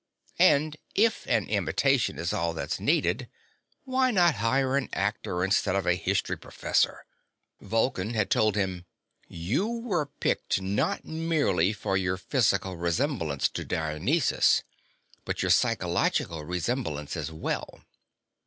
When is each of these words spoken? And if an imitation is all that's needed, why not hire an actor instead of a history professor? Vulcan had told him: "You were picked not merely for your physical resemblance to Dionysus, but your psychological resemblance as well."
And 0.39 0.77
if 0.95 1.27
an 1.27 1.45
imitation 1.47 2.17
is 2.17 2.33
all 2.33 2.55
that's 2.55 2.79
needed, 2.79 3.29
why 3.83 4.09
not 4.09 4.33
hire 4.33 4.75
an 4.75 4.89
actor 4.93 5.43
instead 5.43 5.75
of 5.75 5.85
a 5.85 5.93
history 5.93 6.37
professor? 6.39 7.05
Vulcan 7.59 8.15
had 8.15 8.31
told 8.31 8.55
him: 8.55 8.85
"You 9.27 9.67
were 9.67 10.07
picked 10.07 10.59
not 10.59 11.05
merely 11.05 11.71
for 11.71 11.97
your 11.97 12.17
physical 12.17 12.77
resemblance 12.77 13.47
to 13.49 13.63
Dionysus, 13.63 14.63
but 15.23 15.43
your 15.43 15.51
psychological 15.51 16.45
resemblance 16.45 17.15
as 17.15 17.31
well." 17.31 17.83